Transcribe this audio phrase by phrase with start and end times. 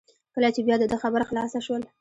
[0.35, 1.81] کله چې بیا د ده خبره خلاصه شول.